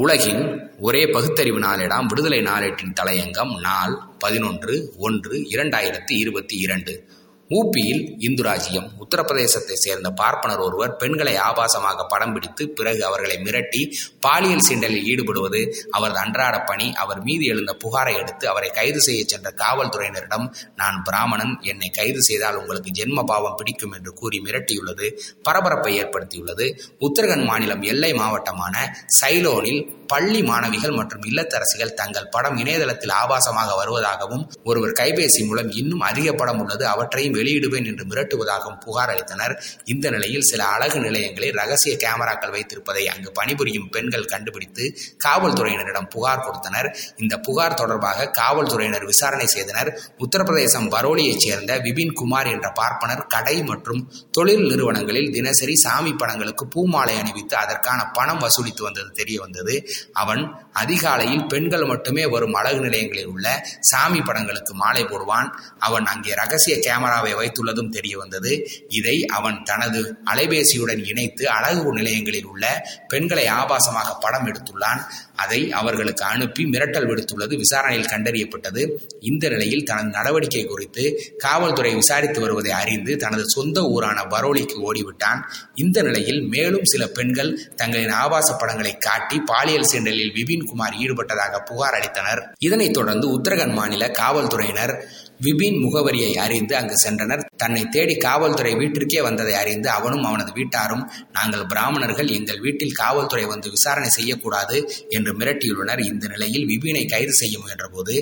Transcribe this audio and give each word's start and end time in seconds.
உலகின் 0.00 0.70
ஒரே 0.78 1.06
பகுத்தறிவு 1.06 1.58
நாளேடாம் 1.58 2.06
விடுதலை 2.06 2.38
நாளேட்டின் 2.38 2.94
தலையங்கம் 3.02 3.60
நாள் 3.60 3.98
பதினொன்று 4.18 4.94
ஒன்று 4.98 5.38
இரண்டாயிரத்தி 5.38 6.12
இருபத்தி 6.12 6.56
இரண்டு. 6.56 7.08
ஊப்பியில் 7.50 8.02
இந்து 8.18 8.42
ராஜ்யம் 8.42 8.88
உத்தரப்பிரதேசத்தை 9.00 9.76
சேர்ந்த 9.76 10.08
பார்ப்பனர் 10.12 10.58
ஒருவர் 10.58 10.96
பெண்களை 10.96 11.34
ஆபாசமாக 11.38 12.04
படம் 12.08 12.32
பிடித்து 12.32 12.68
பிறகு 12.68 13.04
அவர்களை 13.04 13.36
மிரட்டி 13.38 13.80
பாலியல் 14.20 14.64
சீண்டலில் 14.68 15.06
ஈடுபடுவது 15.06 15.60
அவரது 15.90 16.18
அன்றாட 16.18 16.56
பணி 16.60 16.92
அவர் 16.94 17.20
மீது 17.22 17.44
எழுந்த 17.44 17.74
புகாரை 17.84 18.14
எடுத்து 18.18 18.48
அவரை 18.48 18.70
கைது 18.70 19.00
செய்ய 19.00 19.22
சென்ற 19.24 19.50
காவல்துறையினரிடம் 19.58 20.46
நான் 20.74 20.98
பிராமணன் 21.02 21.54
என்னை 21.62 21.90
கைது 21.90 22.22
செய்தால் 22.22 22.56
உங்களுக்கு 22.56 22.92
ஜென்ம 22.92 23.24
பாவம் 23.24 23.56
பிடிக்கும் 23.56 23.94
என்று 23.94 24.12
கூறி 24.12 24.40
மிரட்டியுள்ளது 24.40 25.08
பரபரப்பை 25.42 25.94
ஏற்படுத்தியுள்ளது. 26.02 26.66
உத்தரகண்ட் 27.00 27.44
மாநிலம் 27.44 27.82
எல்லை 27.82 28.12
மாவட்டமான 28.12 28.74
சைலோனில் 29.20 29.82
பள்ளி 30.06 30.42
மாணவிகள் 30.42 30.90
மற்றும் 30.90 31.22
இல்லத்தரசிகள் 31.22 31.94
தங்கள் 31.94 32.28
படம் 32.28 32.56
இணையதளத்தில் 32.56 33.12
ஆபாசமாக 33.12 33.70
வருவதாகவும் 33.80 34.44
ஒருவர் 34.62 34.94
கைபேசி 35.00 35.42
மூலம் 35.46 35.70
இன்னும் 35.72 36.00
அதிக 36.00 36.28
படம் 36.32 36.60
உள்ளது 36.60 36.84
அவற்றையும் 36.86 37.36
வெளியிடுவேன் 37.38 37.88
என்று 37.90 38.06
மிரட்டுவதாகவும் 38.10 38.80
புகார் 38.86 39.12
அளித்தனர். 39.14 39.54
இந்த 39.84 40.06
நிலையில் 40.16 40.48
சில 40.50 40.60
அழகு 40.74 40.98
நிலையங்களில் 41.06 41.56
ரகசிய 41.60 41.94
கேமராக்கள் 42.04 42.54
வைத்திருப்பதை 42.56 43.04
அங்கு 43.14 43.32
பணிபுரியும் 43.32 43.88
பெண்கள் 43.96 44.30
கண்டுபிடித்து 44.32 44.84
காவல்துறையினரிடம் 45.26 46.10
புகார் 46.14 46.44
கொடுத்தனர். 46.46 46.90
இந்த 47.16 47.34
புகார் 47.48 47.78
தொடர்பாக 47.82 48.28
காவல்துறையினர் 48.40 49.06
விசாரணை 49.12 49.46
செய்தனர். 49.46 49.90
உத்தரப்பிரதேசம் 50.24 50.88
பரோலியைச் 50.94 51.44
சேர்ந்த 51.46 51.72
விபின் 51.86 52.14
குமார் 52.20 52.50
என்ற 52.54 52.68
பார்ப்பனர் 52.80 53.22
கடை 53.34 53.56
மற்றும் 53.62 54.02
தொழில் 54.36 54.64
நிறுவனங்களில் 54.70 55.30
தினசரி 55.36 55.74
சாமி 55.84 56.12
படங்களுக்கு 56.12 56.64
பூமாலை 56.74 57.14
அணிவித்து 57.20 57.56
அதற்கான 57.56 58.00
பணம் 58.16 58.42
வசூலித்து 58.44 58.82
வந்தது 58.86 59.10
தெரிய 59.20 59.36
வந்தது 59.40 59.74
அவன் 60.22 60.42
அதிகாலையில் 60.82 61.46
பெண்கள் 61.46 61.84
மட்டுமே 61.84 62.24
வரும் 62.34 62.56
அழகு 62.60 62.80
நிலையங்களில் 62.86 63.30
உள்ள 63.34 63.46
சாமி 63.90 64.20
படங்களுக்கு 64.20 64.74
மாலை 64.82 65.04
போடுவான். 65.04 65.48
அவன் 65.78 66.06
அங்கே 66.12 66.34
ரகசிய 66.42 66.74
கேமராவை 66.86 67.27
வைத்துள்ளதும் 67.32 67.88
தெரிய 67.88 68.18
வந்தது. 68.18 68.68
இதை 68.88 69.26
அவன் 69.26 69.62
தனது 69.62 70.16
அலைபேசியுடன் 70.34 71.08
இணைத்து 71.08 71.50
அழகு 71.50 71.92
நிலையங்களில் 71.92 72.46
உள்ள 72.46 72.86
பெண்களை 73.08 73.44
ஆபாசமாக 73.44 74.16
படம் 74.20 74.46
எடுத்துள்ளான். 74.46 75.00
அதை 75.36 75.72
அவர்களுக்கு 75.72 76.24
அனுப்பி 76.24 76.64
மிரட்டல் 76.64 77.06
விடுத்துள்ளது 77.06 77.56
விசாரணையில் 77.56 78.06
கண்டறியப்பட்டது. 78.06 78.90
இந்த 79.20 79.48
நிலையில் 79.48 79.84
தனது 79.84 80.06
நடவடிக்கை 80.06 80.64
குறித்து 80.64 81.34
காவல்துறை 81.38 81.94
விசாரித்து 81.94 82.40
வருவதை 82.40 82.70
அறிந்து 82.70 83.16
தனது 83.16 83.42
சொந்த 83.46 83.82
ஊரான 83.82 84.22
பரோலிக்கு 84.22 84.92
ஓடிவிட்டான். 84.92 85.40
இந்த 85.74 86.02
நிலையில் 86.02 86.42
மேலும் 86.42 86.84
சில 86.84 87.06
பெண்கள் 87.06 87.70
தங்களின் 87.76 88.08
ஆபாச 88.08 88.54
படங்களை 88.54 88.98
காட்டி 88.98 89.40
பாலியல் 89.40 89.86
சீண்டலில் 89.92 90.32
விபின் 90.34 90.64
குமார் 90.64 90.94
ஈடுபட்டதாக 90.94 91.64
புகார் 91.64 91.94
அளித்தனர். 91.94 92.42
இதனைத் 92.58 92.92
தொடர்ந்து 92.92 93.40
உத்தரகண்ட் 93.40 93.72
மாநில 93.72 94.10
காவல்துறையினர் 94.10 95.04
விபின் 95.42 95.78
முகவரியை 95.78 96.34
அறிந்து 96.34 96.76
அங்கு 96.76 96.94
சென்றனர். 97.08 97.17
தன்னை 97.62 97.82
தேடி 97.88 98.14
காவல்துறை 98.26 98.72
வீட்டிற்கே 98.80 99.20
வந்ததை 99.28 99.54
அறிந்து 99.54 99.88
அவனும் 99.90 100.24
அவனது 100.24 100.52
வீட்டாரும் 100.58 101.04
நாங்கள் 101.32 101.64
பிராமணர்கள் 101.66 102.28
எங்கள் 102.38 102.60
வீட்டில் 102.60 102.98
காவல்துறை 103.00 103.44
வந்து 103.44 103.68
விசாரணை 103.70 104.10
செய்யக்கூடாது 104.18 104.76
என்று 105.08 105.32
மிரட்டியுள்ளனர். 105.40 106.02
இந்த 106.10 106.24
நிலையில் 106.28 106.66
விபினை 106.72 107.04
கைது 107.14 107.32
செய்ய 107.32 107.54
முயன்றபோது 107.62 108.14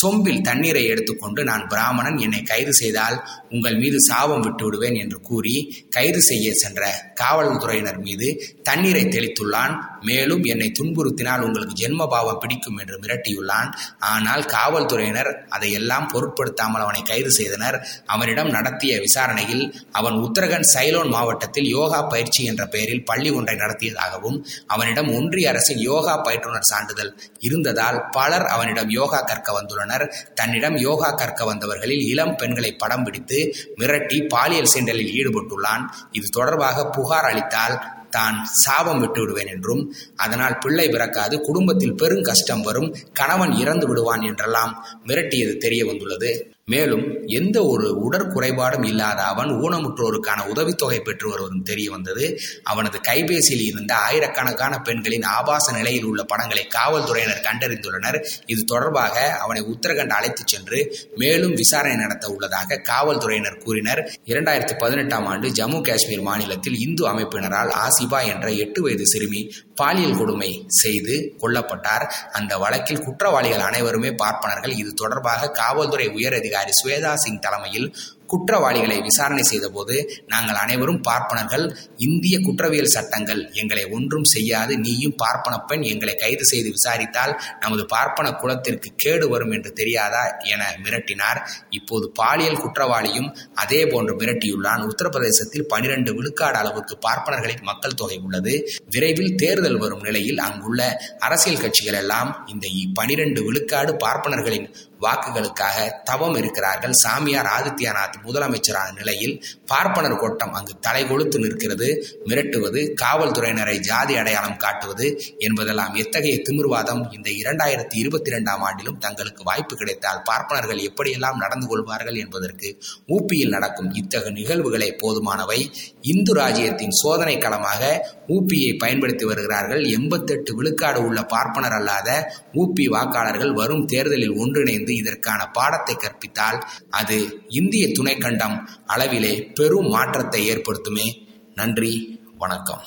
சொம்பில் 0.00 0.44
தண்ணீரை 0.48 0.84
எடுத்துக்கொண்டு 0.92 1.44
நான் 1.44 1.66
பிராமணன் 1.66 2.18
என்னை 2.18 2.42
கைது 2.42 2.72
செய்தால் 2.72 3.16
உங்கள் 3.48 3.78
மீது 3.82 3.98
சாபம் 4.08 4.44
விட்டு 4.46 4.64
விடுவேன் 4.64 4.94
என்று 4.94 5.18
கூறி 5.20 5.56
கைது 5.96 6.20
செய்ய 6.20 6.52
சென்ற 6.62 6.82
காவல்துறையினர் 7.14 8.00
மீது 8.06 8.28
தண்ணீரை 8.62 9.04
தெளித்துள்ளான். 9.06 9.74
மேலும் 10.00 10.42
என்னை 10.44 10.68
துன்புறுத்தினால் 10.78 11.44
உங்களுக்கு 11.46 11.74
ஜென்ம 11.82 12.02
பாவம் 12.06 12.40
பிடிக்கும் 12.42 12.78
என்று 12.78 12.96
மிரட்டியுள்ளான். 13.02 13.68
ஆனால் 14.12 14.42
காவல்துறையினர் 14.46 15.30
அதையெல்லாம் 15.48 16.08
பொருட்படுத்தாமல் 16.12 16.84
அவனை 16.84 17.02
கைது 17.02 17.30
செய்தனர். 17.30 17.78
அவனிடம் 18.06 18.43
நடத்திய 18.50 19.00
விசாரணையில் 19.00 19.74
அவன் 19.92 20.14
உத்தரகண்ட் 20.14 20.68
சைலோன் 20.74 21.08
மாவட்டத்தில் 21.08 21.64
யோகா 21.64 22.02
பயிற்சி 22.02 22.44
என்ற 22.44 22.66
பெயரில் 22.66 23.04
பள்ளி 23.04 23.30
ஒன்றை 23.30 23.56
நடத்தியதாகவும் 23.56 24.44
அவனிடம் 24.66 25.14
ஒன்றிய 25.14 25.48
அரசின் 25.48 25.78
யோகா 25.78 26.22
பயிற்றுனர் 26.22 26.60
சான்றிதழ் 26.60 27.12
இருந்ததால் 27.38 28.08
பலர் 28.10 28.46
அவனிடம் 28.46 28.90
யோகா 28.90 29.20
கற்க 29.20 29.62
வந்துள்ளனர். 29.62 30.08
தன்னிடம் 30.34 30.76
யோகா 30.76 31.10
கற்க 31.10 31.44
வந்தவர்களில் 31.44 32.06
இளம் 32.06 32.36
பெண்களை 32.36 32.72
படம் 32.72 33.04
பிடித்து 33.04 33.54
மிரட்டி 33.76 34.26
பாலியல் 34.26 34.72
சீண்டலில் 34.74 35.12
ஈடுபட்டுள்ளான். 35.18 35.84
இது 36.12 36.28
தொடர்பாக 36.28 36.86
புகார் 36.86 37.24
அளித்தால் 37.24 37.92
தான் 38.10 38.44
சாபம் 38.44 39.00
விட்டு 39.00 39.20
விடுவேன் 39.20 39.46
என்றும் 39.46 39.94
அதனால் 40.16 40.58
பிள்ளை 40.58 40.88
பிறக்காது 40.88 41.40
குடும்பத்தில் 41.40 41.94
பெரும் 41.94 42.22
கஷ்டம் 42.22 42.62
வரும் 42.62 42.96
கணவன் 43.12 43.52
இறந்து 43.52 43.86
விடுவான் 43.86 44.20
என்றெல்லாம் 44.20 44.84
மிரட்டியது 45.06 45.56
தெரிய 45.56 45.84
வந்துள்ளது. 45.84 46.53
மேலும் 46.66 47.02
எந்த 47.26 47.64
ஒரு 47.64 47.86
உடற்குறைபாடும் 48.04 48.86
இல்லாத 48.86 49.22
அவன் 49.22 49.48
ஊனமுற்றோருக்கான 49.48 50.46
உதவித்தொகை 50.46 51.00
பெற்று 51.00 51.28
வருவதும் 51.28 51.62
தெரிய 51.62 51.90
வந்தது. 51.90 52.40
அவனது 52.62 53.00
கைபேசியில் 53.08 53.64
இருந்த 53.64 53.94
ஆயிரக்கணக்கான 53.94 54.78
பெண்களின் 54.78 55.22
ஆபாச 55.22 55.72
நிலையில் 55.72 56.04
உள்ள 56.04 56.22
படங்களை 56.22 56.66
காவல்துறையினர் 56.66 57.42
கண்டறிந்துள்ளனர். 57.48 58.18
இது 58.46 58.64
தொடர்பாக 58.64 59.36
அவனை 59.36 59.62
உத்தரகண்ட் 59.62 60.08
அழைத்துச் 60.08 60.46
சென்று 60.46 60.96
மேலும் 61.14 61.54
விசாரணை 61.54 61.96
நடத்த 61.96 62.28
உள்ளதாக 62.28 62.76
காவல்துறையினர் 62.76 63.58
கூறினர். 63.58 64.18
இரண்டாயிரத்தி 64.26 64.78
பதினெட்டாம் 64.78 65.26
ஆண்டு 65.26 65.48
ஜம்மு 65.48 65.80
காஷ்மீர் 65.80 66.20
மாநிலத்தில் 66.20 66.78
இந்து 66.78 67.08
அமைப்பினரால் 67.08 67.74
ஆசிபா 67.84 68.22
என்ற 68.34 68.50
எட்டு 68.50 68.82
வயது 68.82 69.06
சிறுமி 69.06 69.52
பாலியல் 69.74 70.18
கொடுமை 70.18 70.64
செய்து 70.80 71.14
கொல்லப்பட்டார். 71.40 72.04
அந்த 72.32 72.58
வழக்கில் 72.58 73.04
குற்றவாளிகள் 73.04 73.66
அனைவருமே 73.68 74.10
பார்ப்பனர்கள். 74.10 74.74
இது 74.76 74.94
தொடர்பாக 74.94 75.50
காவல்துறை 75.50 76.08
உயர் 76.08 76.34
அதிகாரி 76.34 76.72
சுவேதா 76.82 77.14
சிங் 77.14 77.38
தலைமையில் 77.38 77.88
குற்றவாளிகளை 78.26 79.00
விசாரணை 79.00 79.42
செய்தபோது 79.42 79.96
நாங்கள் 80.26 80.56
அனைவரும் 80.56 81.00
பார்ப்பனர்கள். 81.00 81.64
இந்திய 81.96 82.40
குற்றவியல் 82.40 82.94
சட்டங்கள் 82.96 83.52
எங்களை 83.52 83.84
ஒன்றும் 83.86 84.24
செய்யாது. 84.24 84.78
நீயும் 84.78 85.16
பார்ப்பன 85.16 85.58
பெண் 85.58 85.82
எங்களை 85.82 86.14
கைது 86.14 86.44
செய்து 86.44 86.70
விசாரித்தால் 86.70 87.34
நமது 87.60 87.84
பார்ப்பன 87.86 88.32
குலத்திற்கு 88.32 88.90
கேடு 88.96 89.28
வரும் 89.28 89.50
என்று 89.50 89.72
தெரியாதா? 89.72 90.24
என 90.52 90.62
மிரட்டினார். 90.84 91.40
இப்போது 91.70 92.08
பாலியல் 92.10 92.60
குற்றவாளியும் 92.60 93.30
அதே 93.54 93.86
போன்று 93.86 94.14
மிரட்டியுள்ளான். 94.20 94.84
உத்தரப்பிரதேசத்தில் 94.90 95.68
பனிரெண்டு 95.68 96.14
விழுக்காடு 96.14 96.58
அளவுக்கு 96.58 96.96
பார்ப்பனர்களின் 97.08 97.62
மக்கள் 97.62 97.94
தொகை 97.94 98.18
உள்ளது. 98.22 98.54
விரைவில் 98.90 99.34
தேர்தல் 99.34 99.78
வரும் 99.78 100.02
நிலையில் 100.02 100.38
அங்குள்ள 100.38 100.80
அரசியல் 101.18 101.60
கட்சிகள் 101.60 102.00
எல்லாம் 102.02 102.30
இந்த 102.46 102.66
பனிரெண்டு 102.94 103.40
விழுக்காடு 103.44 103.92
பார்ப்பனர்களின் 104.04 104.68
வாக்குகளுக்காக 105.06 106.02
தவம் 106.04 106.36
இருக்கிறார்கள். 106.36 106.92
சாமியார் 106.92 107.50
ஆதித்யநாத் 107.56 108.18
முதலமைச்சரான 108.26 108.88
நிலையில் 108.94 109.34
பார்ப்பனர் 109.66 110.16
கோட்டம் 110.16 110.52
அங்கு 110.52 110.74
தலை 110.80 111.06
கொழுத்து 111.06 111.38
நிற்கிறது. 111.38 111.88
மிரட்டுவது 112.26 112.80
காவல்துறையினரை 113.02 113.76
ஜாதி 113.78 114.16
அடையாளம் 114.16 114.56
காட்டுவது 114.56 115.06
என்பதெல்லாம் 115.38 115.94
எத்தகைய 115.94 116.36
திமிர்வாதம்? 116.36 117.02
இந்த 117.12 117.30
இரண்டாயிரத்தி 117.30 117.94
இருபத்தி 117.94 118.30
இரண்டாம் 118.30 118.62
ஆண்டிலும் 118.62 118.98
தங்களுக்கு 118.98 119.42
வாய்ப்பு 119.42 119.76
கிடைத்தால் 119.76 120.22
பார்ப்பனர்கள் 120.22 120.82
எப்படியெல்லாம் 120.88 121.36
நடந்து 121.36 121.66
கொள்வார்கள் 121.66 122.14
என்பதற்கு 122.14 122.68
ஊப்பியில் 123.08 123.48
நடக்கும் 123.48 123.92
இத்தகைய 123.94 124.32
நிகழ்வுகளே 124.34 124.90
போதுமானவை. 125.02 125.60
இந்து 126.00 126.34
ராஜ்யத்தின் 126.34 126.90
சோதனை 126.90 127.38
களமாக 127.38 127.82
ஊப்பியை 128.28 128.78
பயன்படுத்தி 128.78 129.24
வருகிறார்கள். 129.24 129.82
எண்பத்தெட்டு 129.84 130.54
விழுக்காடு 130.54 131.00
உள்ள 131.04 131.22
பார்ப்பனர் 131.22 131.72
அல்லாத 131.72 132.10
ஊப்பி 132.54 132.86
வாக்காளர்கள் 132.88 133.52
வரும் 133.52 133.84
தேர்தலில் 133.84 134.36
ஒன்றிணைந்து 134.36 134.93
இதற்கான 134.94 135.46
பாடத்தை 135.46 135.94
கற்பித்தால் 135.94 136.60
அது 136.90 137.44
இந்திய 137.48 137.88
துணைக்கண்டம் 137.88 138.56
அளவிலே 138.86 139.54
பெரும் 139.54 139.88
மாற்றத்தை 139.88 140.50
ஏற்படுத்துமே. 140.50 141.06
நன்றி 141.54 142.20
வணக்கம். 142.38 142.82